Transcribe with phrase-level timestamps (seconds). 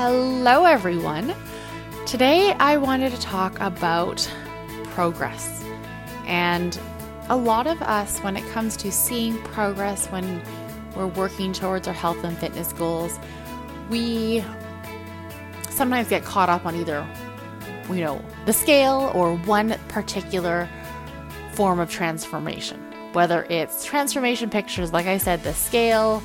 [0.00, 1.34] Hello, everyone.
[2.06, 4.30] Today, I wanted to talk about
[4.84, 5.64] progress.
[6.24, 6.78] And
[7.28, 10.40] a lot of us, when it comes to seeing progress, when
[10.94, 13.18] we're working towards our health and fitness goals,
[13.90, 14.44] we
[15.68, 17.04] sometimes get caught up on either,
[17.88, 20.68] you know, the scale or one particular
[21.54, 22.78] form of transformation.
[23.14, 26.22] Whether it's transformation pictures, like I said, the scale,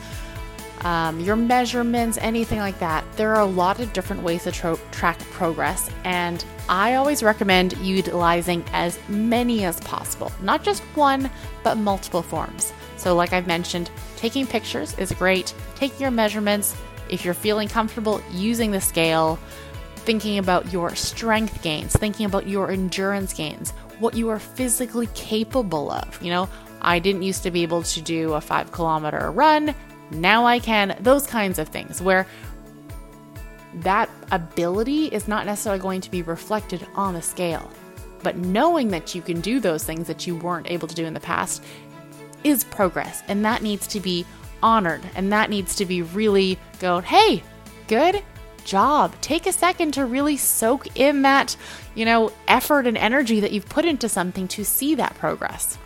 [0.81, 3.05] um, your measurements, anything like that.
[3.15, 8.63] There are a lot of different ways to track progress, and I always recommend utilizing
[8.73, 11.29] as many as possible, not just one,
[11.63, 12.73] but multiple forms.
[12.97, 16.75] So, like I've mentioned, taking pictures is great, taking your measurements,
[17.09, 19.37] if you're feeling comfortable using the scale,
[19.97, 25.91] thinking about your strength gains, thinking about your endurance gains, what you are physically capable
[25.91, 26.21] of.
[26.21, 26.49] You know,
[26.81, 29.73] I didn't used to be able to do a five kilometer run
[30.11, 32.27] now I can, those kinds of things where
[33.75, 37.71] that ability is not necessarily going to be reflected on the scale.
[38.21, 41.13] But knowing that you can do those things that you weren't able to do in
[41.13, 41.63] the past
[42.43, 43.23] is progress.
[43.27, 44.25] And that needs to be
[44.61, 45.01] honored.
[45.15, 47.43] And that needs to be really going, hey,
[47.87, 48.23] good
[48.63, 49.13] job.
[49.21, 51.57] Take a second to really soak in that,
[51.95, 55.77] you know, effort and energy that you've put into something to see that progress.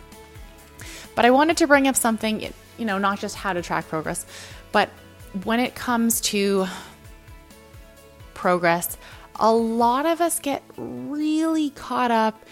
[1.16, 4.24] But I wanted to bring up something you know, not just how to track progress,
[4.72, 4.88] but
[5.44, 6.66] when it comes to
[8.34, 8.96] progress,
[9.36, 12.44] a lot of us get really caught up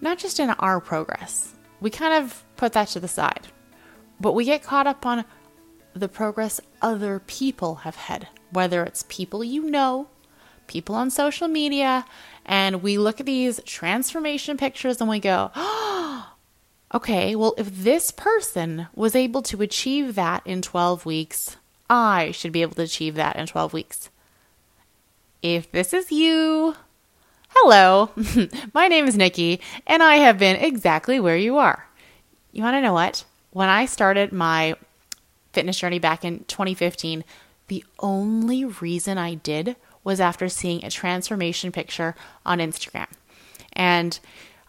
[0.00, 1.54] not just in our progress.
[1.80, 3.48] We kind of put that to the side.
[4.20, 5.24] But we get caught up on
[5.94, 10.08] the progress other people have had, whether it's people you know,
[10.66, 12.04] people on social media,
[12.44, 15.95] and we look at these transformation pictures and we go, oh,
[16.96, 21.56] okay, well, if this person was able to achieve that in 12 weeks,
[21.90, 24.08] I should be able to achieve that in 12 weeks.
[25.42, 26.74] If this is you,
[27.50, 28.10] hello,
[28.74, 31.86] my name is Nikki, and I have been exactly where you are.
[32.50, 33.26] You want to know what?
[33.50, 34.74] When I started my
[35.52, 37.24] fitness journey back in 2015,
[37.68, 42.14] the only reason I did was after seeing a transformation picture
[42.46, 43.08] on Instagram.
[43.74, 44.18] And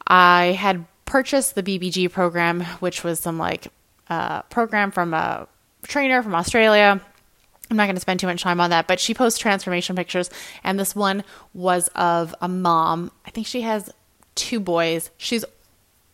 [0.05, 3.69] I had purchased the BBG program, which was some like
[4.09, 5.47] uh, program from a
[5.83, 7.01] trainer from Australia.
[7.69, 10.29] I'm not going to spend too much time on that, but she posts transformation pictures,
[10.63, 11.23] and this one
[11.53, 13.11] was of a mom.
[13.25, 13.89] I think she has
[14.35, 15.09] two boys.
[15.17, 15.43] She's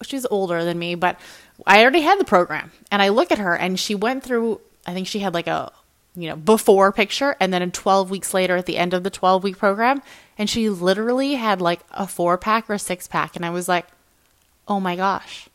[0.01, 1.19] she's older than me, but
[1.67, 4.61] I already had the program, and I look at her, and she went through.
[4.87, 5.71] I think she had like a
[6.15, 9.09] you know before picture, and then in 12 weeks later, at the end of the
[9.09, 10.01] 12 week program,
[10.37, 13.85] and she literally had like a four pack or six pack, and I was like,
[14.67, 15.49] oh my gosh,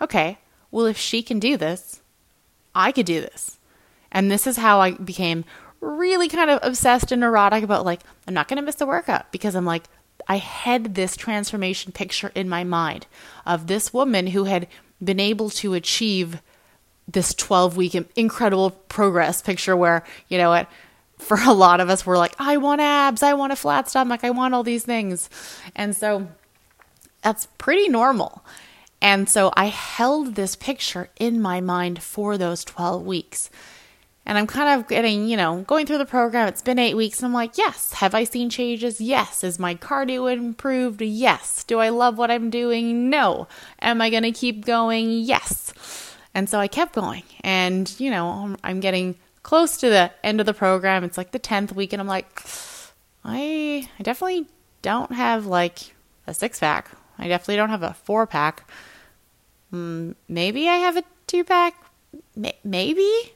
[0.00, 0.38] okay,
[0.70, 2.02] well, if she can do this,
[2.74, 3.58] I could do this.
[4.10, 5.44] And this is how I became
[5.80, 9.32] really kind of obsessed and neurotic about like, I'm not going to miss the workout
[9.32, 9.84] because I'm like,
[10.28, 13.06] I had this transformation picture in my mind
[13.44, 14.68] of this woman who had
[15.02, 16.40] been able to achieve
[17.08, 20.64] this 12 week incredible progress picture where, you know
[21.22, 24.24] for a lot of us, we're like, I want abs, I want a flat stomach,
[24.24, 25.30] I want all these things.
[25.74, 26.28] And so
[27.22, 28.44] that's pretty normal.
[29.00, 33.50] And so I held this picture in my mind for those 12 weeks.
[34.24, 36.46] And I'm kind of getting, you know, going through the program.
[36.46, 37.18] It's been eight weeks.
[37.18, 37.94] And I'm like, yes.
[37.94, 39.00] Have I seen changes?
[39.00, 39.42] Yes.
[39.42, 41.02] Is my cardio improved?
[41.02, 41.64] Yes.
[41.64, 43.10] Do I love what I'm doing?
[43.10, 43.48] No.
[43.80, 45.10] Am I going to keep going?
[45.10, 45.72] Yes.
[46.32, 47.24] And so I kept going.
[47.40, 51.02] And, you know, I'm getting close to the end of the program.
[51.02, 51.92] It's like the 10th week.
[51.92, 52.40] And I'm like,
[53.24, 54.46] I, I definitely
[54.82, 55.94] don't have like
[56.28, 58.68] a six pack I definitely don't have a four pack.
[59.72, 61.74] Mm, maybe I have a two pack.
[62.64, 63.32] maybe.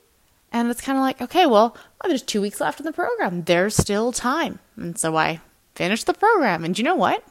[0.53, 3.43] And it's kind of like, okay, well, well, there's two weeks left in the program.
[3.45, 4.59] There's still time.
[4.77, 5.41] And so I
[5.75, 6.65] finished the program.
[6.65, 7.23] And you know what?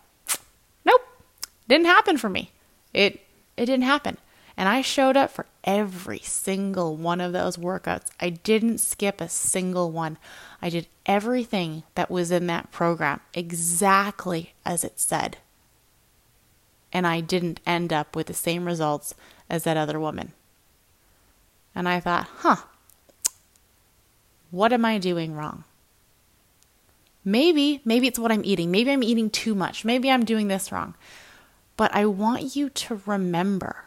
[0.85, 1.01] Nope.
[1.67, 2.51] Didn't happen for me.
[2.93, 3.21] It
[3.57, 4.17] it didn't happen.
[4.57, 8.07] And I showed up for every single one of those workouts.
[8.19, 10.17] I didn't skip a single one.
[10.61, 15.37] I did everything that was in that program exactly as it said
[16.95, 19.15] and I didn't end up with the same results
[19.49, 20.31] as that other woman.
[21.75, 22.55] And I thought, huh,
[24.49, 25.65] what am I doing wrong?
[27.25, 28.71] Maybe, maybe it's what I'm eating.
[28.71, 29.83] Maybe I'm eating too much.
[29.83, 30.95] Maybe I'm doing this wrong.
[31.75, 33.83] But I want you to remember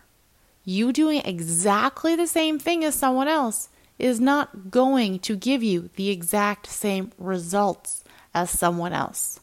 [0.66, 5.88] you doing exactly the same thing as someone else is not going to give you
[5.96, 9.40] the exact same results as someone else.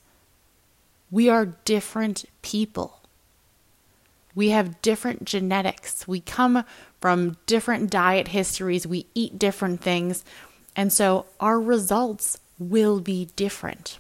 [1.10, 3.00] We are different people.
[4.36, 6.08] We have different genetics.
[6.08, 6.64] We come
[7.00, 8.86] from different diet histories.
[8.86, 10.24] We eat different things.
[10.76, 13.98] And so our results will be different.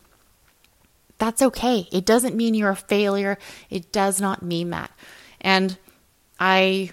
[1.17, 1.87] That's okay.
[1.91, 3.37] It doesn't mean you're a failure.
[3.69, 4.91] It does not mean that.
[5.39, 5.77] And
[6.39, 6.91] I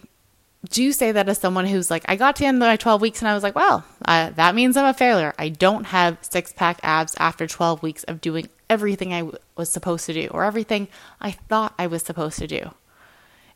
[0.68, 3.00] do say that as someone who's like, I got to the end of my 12
[3.00, 5.34] weeks and I was like, well, uh, that means I'm a failure.
[5.38, 9.70] I don't have six pack abs after 12 weeks of doing everything I w- was
[9.70, 10.86] supposed to do or everything
[11.20, 12.70] I thought I was supposed to do.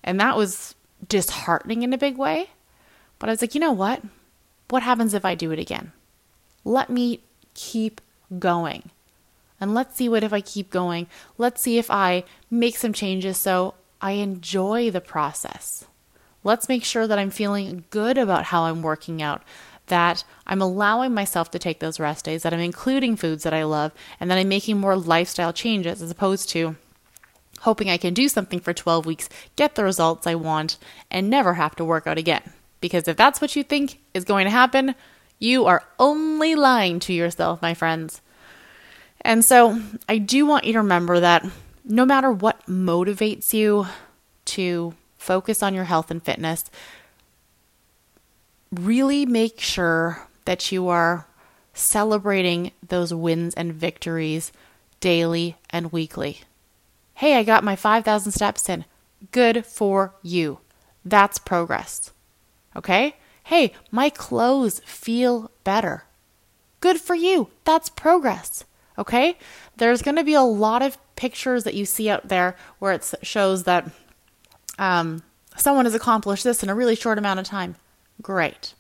[0.07, 0.75] And that was
[1.07, 2.51] disheartening in a big way.
[3.19, 4.03] But I was like, you know what?
[4.71, 5.93] What happens if I do it again?
[6.65, 7.21] Let me
[7.55, 8.01] keep
[8.39, 8.91] going.
[9.61, 11.07] And let's see what if I keep going.
[11.39, 15.85] Let's see if I make some changes so I enjoy the process.
[16.45, 19.43] Let's make sure that I'm feeling good about how I'm working out,
[19.87, 23.65] that I'm allowing myself to take those rest days, that I'm including foods that I
[23.65, 26.77] love, and that I'm making more lifestyle changes as opposed to
[27.67, 30.79] hoping I can do something for 12 weeks, get the results I want,
[31.11, 32.53] and never have to work out again.
[32.81, 34.95] Because if that's what you think is going to happen,
[35.41, 38.23] you are only lying to yourself, my friends.
[39.21, 41.45] And so I do want you to remember that
[41.85, 43.89] no matter what motivates you
[44.45, 46.71] to focus on your health and fitness,
[48.71, 51.27] really make sure that you are
[51.75, 54.53] celebrating those wins and victories
[55.01, 56.43] daily and weekly.
[57.17, 58.85] Hey, I got my 5,000 steps in.
[59.33, 60.59] Good for you.
[61.03, 62.11] That's progress.
[62.77, 63.17] Okay?
[63.45, 66.05] Hey, my clothes feel better.
[66.81, 67.49] Good for you.
[67.65, 68.65] That's progress.
[68.99, 69.39] Okay?
[69.79, 73.15] There's going to be a lot of pictures that you see out there where it
[73.23, 73.91] shows that
[74.79, 75.23] um,
[75.57, 77.77] someone has accomplished this in a really short amount of time.
[78.21, 78.75] Great.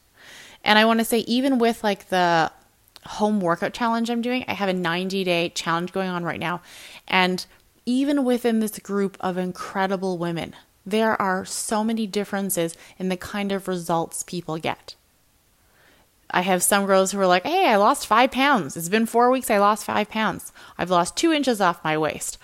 [0.63, 2.53] And I want to say, even with like the
[3.07, 6.61] home workout challenge I'm doing, I have a 90 day challenge going on right now.
[7.09, 7.47] And
[7.87, 10.55] even within this group of incredible women,
[10.85, 14.97] there are so many differences in the kind of results people get.
[16.31, 18.77] I have some girls who are like, hey, I lost five pounds.
[18.77, 20.53] It's been four weeks, I lost five pounds.
[20.77, 22.39] I've lost two inches off my waist.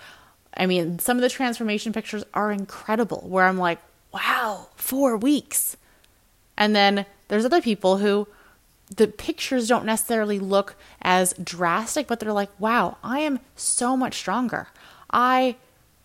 [0.55, 3.79] I mean, some of the transformation pictures are incredible where I'm like,
[4.13, 5.75] wow, four weeks.
[6.57, 8.27] And then there's other people who
[8.95, 14.15] the pictures don't necessarily look as drastic, but they're like, wow, I am so much
[14.15, 14.67] stronger.
[15.13, 15.55] I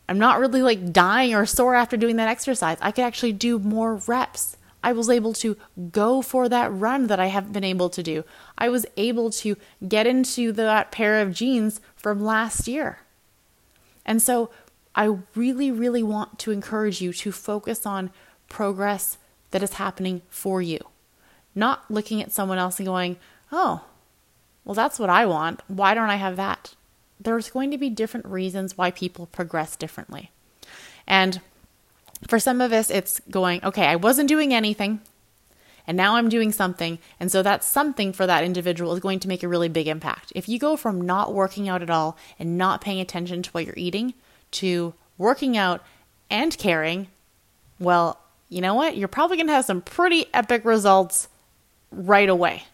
[0.09, 2.79] am not really like dying or sore after doing that exercise.
[2.81, 4.57] I could actually do more reps.
[4.83, 5.57] I was able to
[5.91, 8.25] go for that run that I haven't been able to do.
[8.57, 9.57] I was able to
[9.87, 13.01] get into that pair of jeans from last year.
[14.07, 14.51] And so
[14.95, 18.11] I really, really want to encourage you to focus on
[18.49, 19.19] progress
[19.51, 20.79] that is happening for you,
[21.55, 23.17] not looking at someone else and going,
[23.51, 23.85] oh,
[24.65, 25.61] well, that's what I want.
[25.67, 26.75] Why don't I have that?
[27.21, 30.31] There's going to be different reasons why people progress differently.
[31.07, 31.41] And
[32.27, 35.01] for some of us, it's going, okay, I wasn't doing anything
[35.89, 36.99] and now I'm doing something.
[37.19, 40.33] And so that something for that individual is going to make a really big impact.
[40.37, 43.65] If you go from not working out at all and not paying attention to what
[43.65, 44.13] you're eating
[44.51, 45.83] to working out
[46.31, 47.09] and caring,
[47.81, 48.21] well,
[48.51, 48.99] you know what?
[48.99, 51.29] You're probably going to have some pretty epic results
[51.91, 52.65] right away.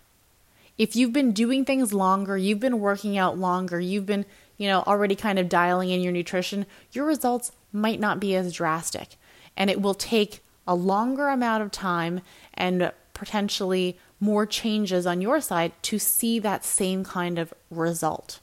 [0.76, 4.26] If you've been doing things longer, you've been working out longer, you've been,
[4.56, 8.52] you know, already kind of dialing in your nutrition, your results might not be as
[8.52, 9.16] drastic
[9.56, 12.20] and it will take a longer amount of time
[12.54, 18.40] and potentially more changes on your side to see that same kind of result.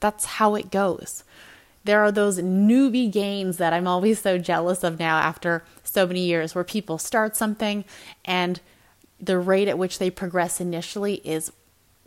[0.00, 1.24] That's how it goes.
[1.84, 6.24] There are those newbie gains that I'm always so jealous of now after so many
[6.24, 7.84] years where people start something
[8.24, 8.60] and
[9.20, 11.52] the rate at which they progress initially is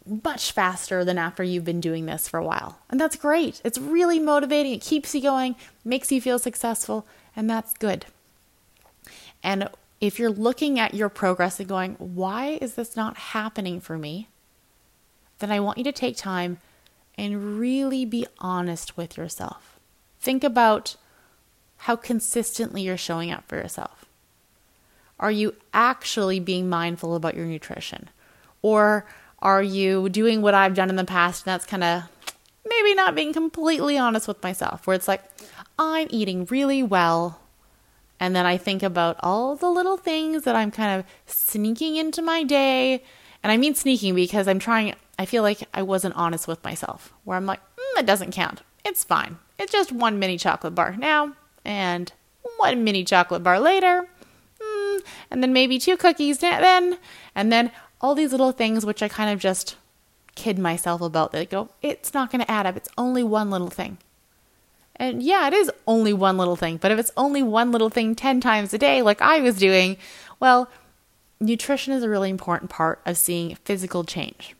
[0.05, 2.79] much faster than after you've been doing this for a while.
[2.89, 3.61] And that's great.
[3.63, 4.73] It's really motivating.
[4.73, 8.05] It keeps you going, makes you feel successful, and that's good.
[9.43, 9.69] And
[10.01, 14.27] if you're looking at your progress and going, why is this not happening for me?
[15.39, 16.57] Then I want you to take time
[17.17, 19.79] and really be honest with yourself.
[20.19, 20.95] Think about
[21.77, 24.05] how consistently you're showing up for yourself.
[25.19, 28.09] Are you actually being mindful about your nutrition?
[28.61, 29.05] Or
[29.39, 32.03] are you doing what I've done in the past and that's kind of
[32.67, 35.23] maybe not being completely honest with myself, where it's like,
[35.77, 37.39] I'm eating really well,
[38.19, 42.21] and then I think about all the little things that I'm kind of sneaking into
[42.21, 43.03] my day.
[43.41, 47.13] And I mean sneaking because I'm trying, I feel like I wasn't honest with myself,
[47.23, 48.61] where I'm like, mm, it doesn't count.
[48.83, 49.37] It's fine.
[49.57, 52.11] It's just one mini chocolate bar now and
[52.57, 54.09] one mini chocolate bar later.
[55.31, 56.97] And then maybe two cookies then.
[57.35, 57.71] And then
[58.01, 59.75] all these little things, which I kind of just
[60.35, 62.77] kid myself about that go, it's not going to add up.
[62.77, 63.97] It's only one little thing.
[64.95, 68.15] And yeah, it is only one little thing, but if it's only one little thing
[68.15, 69.95] 10 times a day, like I was doing,
[70.41, 70.69] well,
[71.39, 74.55] nutrition is a really important part of seeing physical change.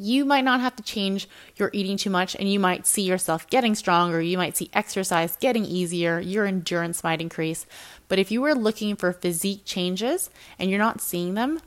[0.00, 3.48] You might not have to change your eating too much, and you might see yourself
[3.48, 4.22] getting stronger.
[4.22, 6.20] You might see exercise getting easier.
[6.20, 7.66] Your endurance might increase.
[8.06, 11.60] But if you were looking for physique changes and you're not seeing them,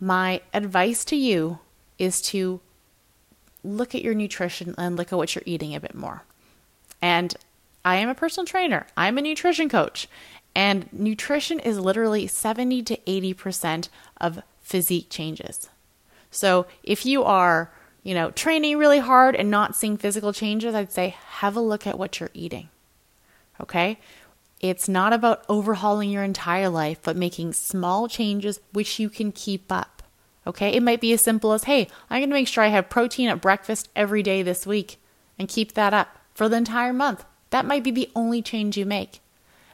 [0.00, 1.60] my advice to you
[1.98, 2.60] is to
[3.62, 6.24] look at your nutrition and look at what you're eating a bit more.
[7.00, 7.34] And
[7.84, 10.08] I am a personal trainer, I'm a nutrition coach,
[10.54, 13.88] and nutrition is literally 70 to 80%
[14.20, 15.68] of physique changes.
[16.30, 20.92] So if you are, you know, training really hard and not seeing physical changes, I'd
[20.92, 22.68] say have a look at what you're eating.
[23.60, 23.98] Okay?
[24.60, 29.70] It's not about overhauling your entire life, but making small changes which you can keep
[29.70, 30.02] up.
[30.46, 30.70] Okay?
[30.70, 33.28] It might be as simple as, hey, I'm going to make sure I have protein
[33.28, 35.00] at breakfast every day this week
[35.38, 37.24] and keep that up for the entire month.
[37.50, 39.20] That might be the only change you make.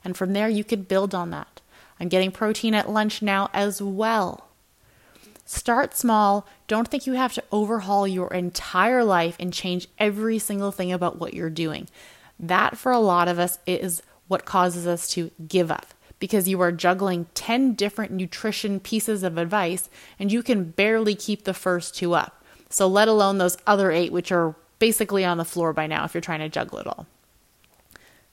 [0.04, 1.60] And from there, you could build on that.
[1.98, 4.48] I'm getting protein at lunch now as well.
[5.44, 6.46] Start small.
[6.66, 11.18] Don't think you have to overhaul your entire life and change every single thing about
[11.18, 11.88] what you're doing.
[12.40, 15.86] That, for a lot of us, is what causes us to give up
[16.18, 21.44] because you are juggling 10 different nutrition pieces of advice and you can barely keep
[21.44, 22.42] the first two up.
[22.70, 26.14] So, let alone those other eight, which are basically on the floor by now if
[26.14, 27.06] you're trying to juggle it all.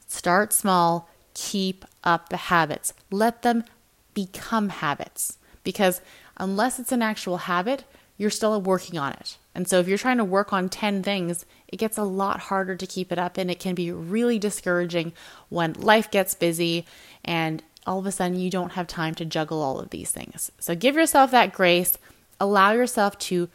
[0.08, 3.66] Start small, keep up the habits, let them
[4.14, 6.02] become habits because
[6.42, 7.86] unless it's an actual habit,
[8.18, 9.38] you're still working on it.
[9.56, 12.76] And so if you're trying to work on 10 things, it gets a lot harder
[12.76, 15.14] to keep it up and it can be really discouraging
[15.50, 16.86] when life gets busy
[17.24, 20.52] and all of a sudden you don't have time to juggle all of these things.
[20.60, 21.98] So give yourself that grace,
[22.40, 23.48] allow yourself to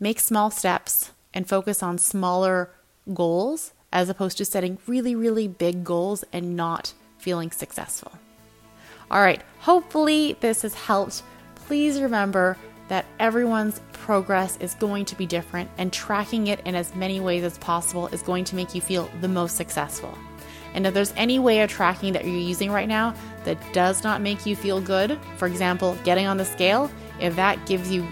[0.00, 2.70] make small steps and focus on smaller
[3.12, 8.12] goals as opposed to setting really, really big goals and not feeling successful.
[9.10, 11.22] All right, hopefully this has helped.
[11.66, 12.56] Please remember
[12.88, 17.44] that everyone's progress is going to be different, and tracking it in as many ways
[17.44, 20.16] as possible is going to make you feel the most successful.
[20.74, 23.14] And if there's any way of tracking that you're using right now
[23.44, 26.90] that does not make you feel good, for example, getting on the scale,
[27.20, 28.06] if that gives you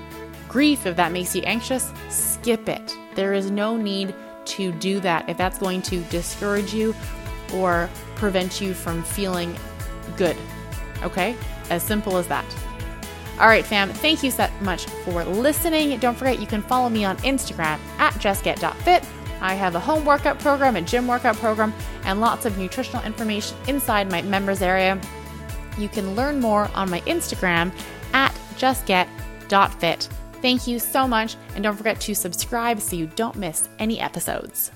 [0.49, 2.97] grief, if that makes you anxious, skip it.
[3.15, 4.15] There is no need
[4.47, 6.95] to do that if that's going to discourage you
[7.55, 9.57] or prevent you from feeling
[10.17, 10.37] good.
[11.03, 11.35] Okay?
[11.71, 12.45] As simple as that.
[13.41, 15.99] All right, fam, thank you so much for listening.
[15.99, 19.03] Don't forget you can follow me on Instagram at justget.fit.
[19.41, 21.73] I have a home workout program, a gym workout program,
[22.05, 25.01] and lots of nutritional information inside my members area.
[25.79, 27.73] You can learn more on my Instagram
[28.13, 30.09] at justget.fit.
[30.43, 34.71] Thank you so much, and don't forget to subscribe so you don't miss any episodes.